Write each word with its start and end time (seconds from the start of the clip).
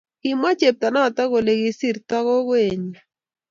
kimwa 0.21 0.51
cheptonoto 0.59 1.23
kole 1.31 1.53
kisirto 1.61 2.17
gogoenyi 2.25 2.97